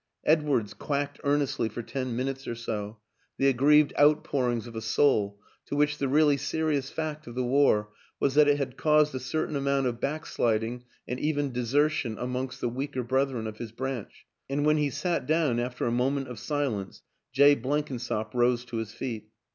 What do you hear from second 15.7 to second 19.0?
a moment of silence, Jay Blenkinsop rose to his